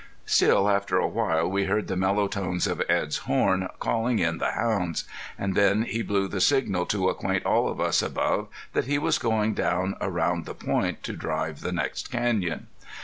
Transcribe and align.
Still, 0.25 0.67
after 0.67 0.97
a 0.97 1.07
while 1.07 1.47
we 1.47 1.65
heard 1.65 1.87
the 1.87 1.95
mellow 1.95 2.27
tones 2.27 2.65
of 2.65 2.81
Edd's 2.89 3.17
horn, 3.29 3.67
calling 3.77 4.17
in 4.17 4.39
the 4.39 4.53
hounds. 4.53 5.03
And 5.37 5.53
then 5.53 5.83
he 5.83 6.01
blew 6.01 6.27
the 6.27 6.41
signal 6.41 6.87
to 6.87 7.09
acquaint 7.09 7.45
all 7.45 7.69
of 7.69 7.79
us 7.79 8.01
above 8.01 8.47
that 8.73 8.85
he 8.85 8.97
was 8.97 9.19
going 9.19 9.53
down 9.53 9.93
around 10.01 10.45
the 10.45 10.55
point 10.55 11.03
to 11.03 11.13
drive 11.13 11.59
the 11.61 11.71
next 11.71 12.09
canyon. 12.09 12.65